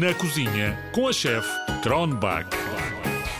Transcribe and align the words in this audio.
Na 0.00 0.12
cozinha 0.14 0.76
com 0.92 1.06
a 1.06 1.12
chefe 1.12 1.48
Kronbach. 1.80 2.48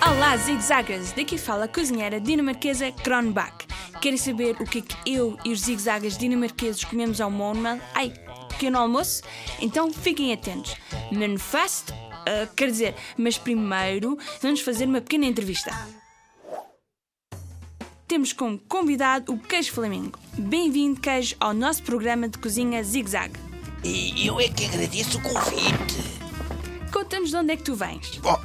Olá, 0.07 0.37
zigzaggers! 0.37 1.11
Daqui 1.11 1.37
fala 1.37 1.65
a 1.65 1.69
cozinheira 1.69 2.21
dinamarquesa 2.21 2.93
Kronbach. 2.93 3.67
Querem 4.01 4.17
saber 4.17 4.55
o 4.61 4.65
que 4.65 4.79
é 4.79 4.83
que 4.83 5.17
eu 5.17 5.37
e 5.45 5.51
os 5.51 5.63
zigzaggers 5.63 6.17
dinamarqueses 6.17 6.85
comemos 6.85 7.21
ao 7.21 7.29
Monmal? 7.29 7.81
Ai, 7.93 8.13
pequeno 8.51 8.79
almoço? 8.79 9.23
Então 9.61 9.93
fiquem 9.93 10.33
atentos. 10.33 10.77
Manifest, 11.11 11.91
uh, 11.91 12.55
quer 12.55 12.71
dizer, 12.71 12.95
mas 13.17 13.37
primeiro 13.37 14.17
vamos 14.41 14.61
fazer 14.61 14.85
uma 14.85 15.01
pequena 15.01 15.27
entrevista. 15.27 15.73
Temos 18.07 18.33
como 18.33 18.59
convidado 18.69 19.33
o 19.33 19.39
Queijo 19.39 19.73
Flamengo. 19.73 20.19
Bem-vindo, 20.39 21.01
Queijo, 21.01 21.35
ao 21.41 21.53
nosso 21.53 21.83
programa 21.83 22.29
de 22.29 22.39
cozinha 22.39 22.85
Zigzag. 22.85 23.33
E 23.83 24.27
eu 24.27 24.39
é 24.39 24.49
que 24.49 24.67
agradeço 24.67 25.19
o 25.19 25.23
convite. 25.23 26.24
Conta-nos 26.95 27.31
de 27.31 27.37
onde 27.37 27.53
é 27.53 27.57
que 27.57 27.65
tu 27.65 27.75
vens. 27.75 28.19
Bom, 28.23 28.41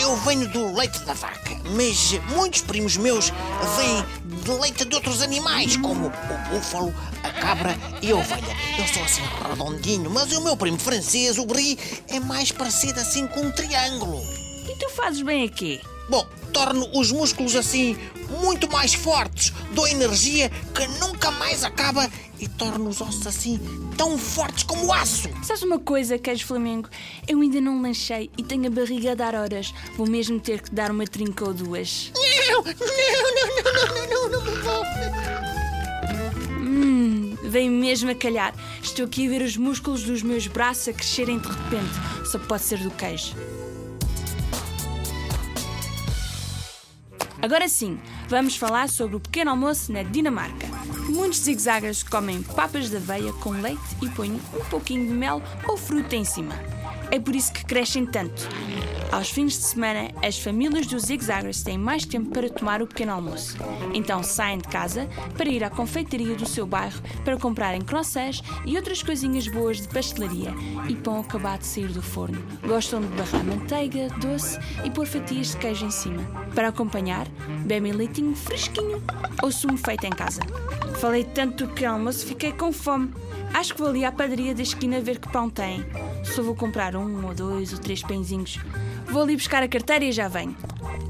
eu 0.00 0.16
venho 0.16 0.48
do 0.48 0.74
leite 0.74 1.00
da 1.00 1.12
vaca, 1.12 1.54
mas 1.76 2.12
muitos 2.34 2.62
primos 2.62 2.96
meus 2.96 3.30
vêm 3.76 4.40
de 4.42 4.50
leite 4.52 4.86
de 4.86 4.94
outros 4.94 5.20
animais, 5.20 5.76
como 5.76 6.06
o 6.06 6.48
búfalo, 6.48 6.94
a 7.22 7.30
cabra 7.30 7.76
e 8.00 8.10
a 8.10 8.16
ovelha. 8.16 8.56
Eu 8.78 8.88
sou 8.88 9.04
assim 9.04 9.20
redondinho, 9.46 10.08
mas 10.08 10.32
o 10.32 10.40
meu 10.42 10.56
primo 10.56 10.78
francês, 10.78 11.36
o 11.36 11.44
brie, 11.44 11.78
é 12.08 12.18
mais 12.18 12.50
parecido 12.50 12.98
assim 13.00 13.26
com 13.26 13.42
um 13.42 13.52
triângulo. 13.52 14.22
E 14.66 14.74
tu 14.78 14.88
fazes 14.88 15.20
bem 15.20 15.44
aqui? 15.44 15.78
Bom, 16.08 16.26
torno 16.52 16.88
os 16.94 17.10
músculos 17.10 17.56
assim 17.56 17.96
muito 18.40 18.70
mais 18.70 18.94
fortes, 18.94 19.52
dou 19.72 19.86
energia 19.86 20.50
que 20.74 20.86
nunca 20.98 21.30
mais 21.30 21.64
acaba 21.64 22.10
e 22.38 22.48
torno 22.48 22.88
os 22.88 23.00
ossos 23.00 23.26
assim 23.26 23.58
tão 23.96 24.18
fortes 24.18 24.64
como 24.64 24.92
aço. 24.92 25.28
Sabes 25.42 25.62
uma 25.62 25.78
coisa, 25.78 26.18
queijo 26.18 26.46
Flamengo? 26.46 26.88
Eu 27.26 27.40
ainda 27.40 27.60
não 27.60 27.80
lanchei 27.80 28.30
e 28.36 28.42
tenho 28.42 28.66
a 28.66 28.70
barriga 28.70 29.12
a 29.12 29.14
dar 29.14 29.34
horas. 29.34 29.72
Vou 29.96 30.06
mesmo 30.06 30.38
ter 30.40 30.60
que 30.60 30.70
dar 30.74 30.90
uma 30.90 31.06
trinca 31.06 31.44
ou 31.44 31.54
duas. 31.54 32.12
Não, 32.14 32.62
não, 32.62 32.64
não, 32.64 32.74
não, 34.08 34.28
não, 34.28 34.28
não, 34.28 34.44
não, 34.44 34.54
não. 34.62 34.84
Hum, 36.60 37.36
vem 37.44 37.70
mesmo 37.70 38.10
a 38.10 38.14
calhar. 38.14 38.54
Estou 38.82 39.06
aqui 39.06 39.26
a 39.26 39.30
ver 39.30 39.42
os 39.42 39.56
músculos 39.56 40.02
dos 40.02 40.22
meus 40.22 40.46
braços 40.46 40.88
a 40.88 40.92
crescerem 40.92 41.38
de 41.38 41.48
repente. 41.48 42.28
Só 42.30 42.38
pode 42.38 42.62
ser 42.62 42.78
do 42.78 42.90
queijo. 42.90 43.34
Agora 47.44 47.68
sim, 47.68 47.98
vamos 48.26 48.56
falar 48.56 48.88
sobre 48.88 49.16
o 49.16 49.20
pequeno 49.20 49.50
almoço 49.50 49.92
na 49.92 50.02
Dinamarca. 50.02 50.66
Muitos 51.10 51.40
zigzaggers 51.40 52.02
comem 52.02 52.42
papas 52.42 52.88
de 52.88 52.96
aveia 52.96 53.34
com 53.34 53.50
leite 53.50 53.82
e 54.00 54.08
põem 54.08 54.32
um 54.32 54.64
pouquinho 54.70 55.06
de 55.06 55.12
mel 55.12 55.42
ou 55.68 55.76
fruta 55.76 56.16
em 56.16 56.24
cima. 56.24 56.54
É 57.10 57.20
por 57.20 57.36
isso 57.36 57.52
que 57.52 57.62
crescem 57.62 58.06
tanto. 58.06 58.48
Aos 59.14 59.30
fins 59.30 59.52
de 59.52 59.62
semana, 59.62 60.10
as 60.26 60.40
famílias 60.40 60.88
dos 60.88 61.04
zigzaggers 61.04 61.62
têm 61.62 61.78
mais 61.78 62.04
tempo 62.04 62.30
para 62.30 62.50
tomar 62.50 62.82
o 62.82 62.86
pequeno 62.88 63.12
almoço. 63.12 63.56
Então 63.94 64.24
saem 64.24 64.58
de 64.58 64.66
casa 64.66 65.08
para 65.38 65.48
ir 65.48 65.62
à 65.62 65.70
confeitaria 65.70 66.34
do 66.34 66.44
seu 66.44 66.66
bairro 66.66 67.00
para 67.24 67.36
comprarem 67.36 67.80
croissants 67.80 68.42
e 68.66 68.76
outras 68.76 69.04
coisinhas 69.04 69.46
boas 69.46 69.80
de 69.80 69.86
pastelaria 69.86 70.52
e 70.88 70.96
pão 70.96 71.20
acabado 71.20 71.60
de 71.60 71.66
sair 71.66 71.92
do 71.92 72.02
forno. 72.02 72.42
Gostam 72.66 73.02
de 73.02 73.06
barrar 73.06 73.44
manteiga, 73.44 74.08
doce 74.18 74.58
e 74.84 74.90
pôr 74.90 75.06
fatias 75.06 75.52
de 75.52 75.58
queijo 75.58 75.86
em 75.86 75.92
cima. 75.92 76.24
Para 76.52 76.66
acompanhar, 76.66 77.28
bebem 77.64 77.92
leitinho 77.92 78.34
fresquinho 78.34 79.00
ou 79.40 79.52
sumo 79.52 79.76
feito 79.76 80.04
em 80.06 80.10
casa. 80.10 80.40
Falei 80.98 81.22
tanto 81.22 81.66
do 81.66 81.72
pequeno 81.72 81.92
almoço, 81.92 82.26
fiquei 82.26 82.50
com 82.50 82.72
fome. 82.72 83.12
Acho 83.54 83.72
que 83.72 83.80
vou 83.80 83.88
ali 83.88 84.04
à 84.04 84.10
padaria 84.10 84.52
da 84.52 84.62
esquina 84.62 85.00
ver 85.00 85.20
que 85.20 85.28
pão 85.28 85.48
tem. 85.48 85.86
Só 86.24 86.42
vou 86.42 86.56
comprar 86.56 86.96
um 86.96 87.24
ou 87.24 87.32
dois 87.32 87.72
ou 87.72 87.78
três 87.78 88.02
pãezinhos. 88.02 88.58
Vou 89.06 89.22
ali 89.22 89.36
buscar 89.36 89.62
a 89.62 89.68
carteira 89.68 90.04
e 90.04 90.10
já 90.10 90.26
venho. 90.26 90.56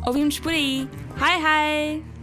Ouvimos 0.07 0.39
por 0.39 0.53
aí. 0.53 0.87
Hi, 1.17 2.01
hi! 2.03 2.14